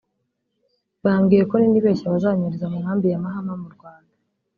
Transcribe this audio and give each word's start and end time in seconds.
Bambwiye 1.03 1.43
ko 1.49 1.55
ninibeshya 1.57 2.13
bazanyohereza 2.13 2.65
mu 2.71 2.77
nkambi 2.83 3.05
ya 3.09 3.23
Mahama 3.23 3.53
mu 3.61 3.69
Rwanda 3.75 4.13